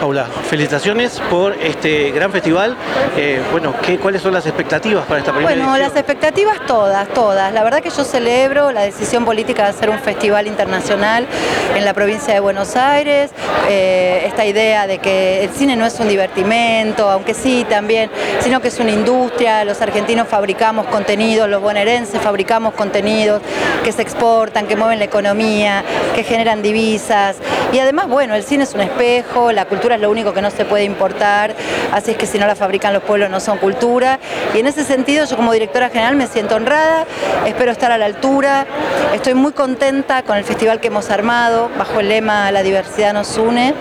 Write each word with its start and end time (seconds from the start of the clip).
Paula, 0.00 0.26
felicitaciones 0.48 1.20
por 1.30 1.54
este 1.54 2.10
gran 2.10 2.30
festival. 2.30 2.76
Eh, 3.16 3.40
bueno, 3.50 3.74
¿qué, 3.82 3.98
¿cuáles 3.98 4.20
son 4.20 4.34
las 4.34 4.44
expectativas 4.46 5.06
para 5.06 5.20
esta 5.20 5.32
primera 5.32 5.54
Bueno, 5.54 5.74
edición? 5.74 5.88
las 5.88 5.96
expectativas 5.98 6.58
todas, 6.66 7.08
todas. 7.08 7.52
La 7.52 7.64
verdad 7.64 7.80
que 7.82 7.88
yo 7.90 8.04
celebro 8.04 8.72
la 8.72 8.82
decisión 8.82 9.24
política 9.24 9.64
de 9.64 9.70
hacer 9.70 9.88
un 9.88 9.98
festival 9.98 10.46
internacional 10.46 11.26
en 11.74 11.84
la 11.84 11.94
provincia 11.94 12.34
de 12.34 12.40
Buenos 12.40 12.76
Aires. 12.76 13.30
Eh, 13.68 14.24
esta 14.26 14.44
idea 14.44 14.86
de 14.86 14.98
que 14.98 15.44
el 15.44 15.50
cine 15.50 15.76
no 15.76 15.86
es 15.86 15.98
un 15.98 16.08
divertimento, 16.08 17.08
aunque 17.08 17.32
sí 17.32 17.64
también, 17.68 18.10
sino 18.40 18.60
que 18.60 18.68
es 18.68 18.78
una 18.78 18.90
industria. 18.90 19.64
Los 19.64 19.80
argentinos 19.80 20.28
fabricamos 20.28 20.86
contenidos, 20.86 21.48
los 21.48 21.62
bonaerenses 21.62 22.20
fabricamos 22.20 22.74
contenidos 22.74 23.40
que 23.82 23.92
se 23.92 24.02
exportan, 24.02 24.66
que 24.66 24.76
mueven 24.76 24.98
la 24.98 25.06
economía, 25.06 25.82
que 26.14 26.22
generan 26.22 26.60
divisas. 26.62 27.36
Y 27.72 27.78
además, 27.78 28.08
bueno, 28.08 28.34
el 28.34 28.42
cine 28.44 28.64
es 28.64 28.74
un 28.74 28.80
espejo, 28.80 29.52
la 29.52 29.64
cultura 29.66 29.96
es 29.96 30.00
lo 30.00 30.10
único 30.10 30.32
que 30.32 30.40
no 30.40 30.50
se 30.50 30.64
puede 30.64 30.84
importar, 30.84 31.54
así 31.92 32.12
es 32.12 32.16
que 32.16 32.26
si 32.26 32.38
no 32.38 32.46
la 32.46 32.54
fabrican 32.54 32.92
los 32.92 33.02
pueblos 33.02 33.28
no 33.30 33.40
son 33.40 33.58
cultura. 33.58 34.18
Y 34.54 34.60
en 34.60 34.66
ese 34.66 34.84
sentido 34.84 35.24
yo 35.26 35.36
como 35.36 35.52
directora 35.52 35.88
general 35.90 36.16
me 36.16 36.26
siento 36.26 36.54
honrada, 36.56 37.04
espero 37.46 37.72
estar 37.72 37.90
a 37.92 37.98
la 37.98 38.06
altura, 38.06 38.66
estoy 39.14 39.34
muy 39.34 39.52
contenta 39.52 40.22
con 40.22 40.36
el 40.36 40.44
festival 40.44 40.80
que 40.80 40.88
hemos 40.88 41.10
armado 41.10 41.70
bajo 41.78 42.00
el 42.00 42.08
lema 42.08 42.50
La 42.52 42.62
diversidad 42.62 43.12
nos 43.12 43.36
une, 43.36 43.74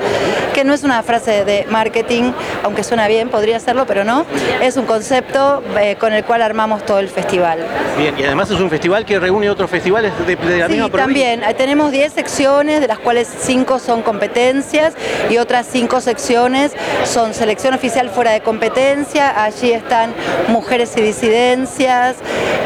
que 0.54 0.64
no 0.64 0.74
es 0.74 0.84
una 0.84 1.02
frase 1.04 1.46
de 1.46 1.66
marketing, 1.70 2.32
aunque 2.64 2.84
suena 2.84 3.08
bien, 3.08 3.30
podría 3.30 3.60
serlo, 3.60 3.86
pero 3.86 4.04
no, 4.04 4.26
es 4.62 4.78
un 4.78 4.86
concepto 4.86 5.64
eh, 5.80 5.96
con 6.00 6.12
el 6.14 6.24
cual 6.26 6.42
armamos 6.42 6.86
todo 6.86 7.00
el 7.00 7.10
festival. 7.10 7.60
Bien, 7.98 8.18
y 8.18 8.24
además 8.24 8.50
es 8.52 8.60
un 8.60 8.70
festival 8.70 9.06
que 9.06 9.20
reúne 9.20 9.50
otros 9.50 9.70
festivales 9.70 10.12
de, 10.26 10.36
de 10.36 10.58
la 10.60 10.66
Sí, 10.68 10.74
misma 10.74 10.90
provincia. 10.90 10.98
también. 11.36 11.44
Tenemos 11.58 11.92
10 11.92 12.14
secciones, 12.14 12.82
de 12.82 12.88
las 12.88 13.00
cuales 13.00 13.28
5 13.42 13.75
son 13.80 14.02
competencias 14.02 14.94
y 15.30 15.38
otras 15.38 15.68
5 15.72 16.02
secciones 16.02 16.72
son 17.06 17.34
selección 17.34 17.74
oficial 17.74 18.10
fuera 18.10 18.32
de 18.32 18.42
competencia. 18.42 19.44
Allí 19.44 19.72
están 19.72 20.14
mujeres 20.48 20.96
y 20.98 21.02
disidencias, 21.02 22.18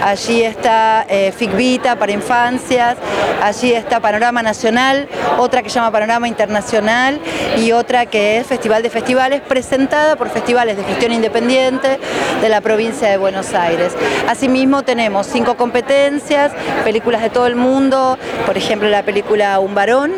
allí 0.03 0.43
está 0.43 1.05
eh, 1.09 1.31
FICVITA 1.35 1.97
para 1.97 2.11
infancias, 2.11 2.97
allí 3.41 3.73
está 3.73 3.99
Panorama 3.99 4.43
Nacional, 4.43 5.07
otra 5.37 5.63
que 5.63 5.69
se 5.69 5.75
llama 5.75 5.91
Panorama 5.91 6.27
Internacional 6.27 7.19
y 7.57 7.71
otra 7.71 8.05
que 8.05 8.37
es 8.37 8.47
Festival 8.47 8.83
de 8.83 8.89
Festivales, 8.89 9.41
presentada 9.41 10.15
por 10.15 10.29
festivales 10.29 10.77
de 10.77 10.83
gestión 10.83 11.13
independiente 11.13 11.99
de 12.41 12.49
la 12.49 12.61
provincia 12.61 13.09
de 13.09 13.17
Buenos 13.17 13.53
Aires. 13.53 13.93
Asimismo 14.27 14.83
tenemos 14.83 15.27
cinco 15.27 15.55
competencias, 15.57 16.51
películas 16.83 17.21
de 17.21 17.29
todo 17.29 17.47
el 17.47 17.55
mundo, 17.55 18.17
por 18.45 18.57
ejemplo 18.57 18.89
la 18.89 19.03
película 19.03 19.59
Un 19.59 19.75
varón, 19.75 20.13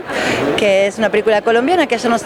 que 0.57 0.87
es 0.87 0.97
una 0.97 1.09
película 1.09 1.41
colombiana 1.41 1.87
que 1.87 1.95
allá 1.95 2.09
nos 2.09 2.21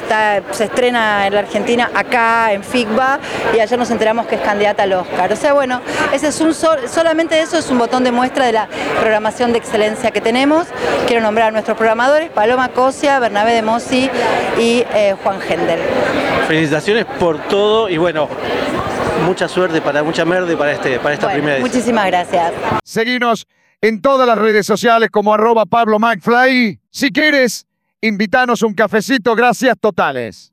se 0.52 0.64
estrena 0.66 1.28
en 1.28 1.34
la 1.34 1.40
Argentina 1.40 1.90
acá 1.94 2.52
en 2.52 2.64
FICBA 2.64 3.20
y 3.56 3.60
allá 3.60 3.78
nos 3.78 3.90
enteramos 3.92 4.28
que 4.28 4.36
es 4.36 4.42
candidata 4.42 4.84
al 4.84 4.94
Oscar. 4.94 5.32
O 5.32 5.36
sea, 5.36 5.54
bueno, 5.54 5.82
ese 6.14 6.28
es 6.28 6.42
un 6.42 6.54
sol- 6.54 6.90
solamente 6.90 7.40
eso 7.40 7.58
es 7.58 7.70
un 7.70 7.78
botón 7.78 8.04
de 8.04 8.12
muestra 8.12 8.46
de 8.46 8.52
la 8.52 8.68
programación 9.00 9.52
de 9.52 9.60
excelencia 9.60 10.12
que 10.12 10.22
tenemos. 10.22 10.68
Quiero 11.08 11.22
nombrar 11.22 11.50
a 11.50 11.52
nuestros 11.52 11.78
programadores, 11.78 12.30
Paloma 12.30 12.70
Cosia, 12.70 13.20
Bernabé 13.20 13.54
de 13.54 13.62
Mossi 13.62 14.10
y 14.60 14.84
eh, 14.94 15.16
Juan 15.24 15.40
Gendel. 15.42 15.80
Felicitaciones 16.48 17.06
por 17.20 17.38
todo 17.48 17.90
y 17.90 17.98
bueno, 17.98 18.28
mucha 19.26 19.48
suerte 19.48 19.82
para 19.82 20.04
mucha 20.04 20.24
merde 20.26 20.56
para 20.56 20.72
este 20.74 21.00
para 21.00 21.14
esta 21.16 21.28
Bueno, 21.28 21.38
primera 21.40 21.58
edición. 21.58 21.72
muchísimas 21.72 22.06
gracias. 22.08 22.54
Seguinos 22.84 23.48
en 23.82 24.02
todas 24.02 24.28
las 24.28 24.38
redes 24.38 24.66
sociales 24.66 25.10
como 25.12 25.34
arroba 25.34 25.66
Pablo 25.66 26.00
McFly. 26.00 26.80
Si 26.90 27.12
quieres, 27.12 27.66
invítanos 28.02 28.62
un 28.62 28.74
cafecito. 28.74 29.36
Gracias 29.36 29.76
totales. 29.80 30.44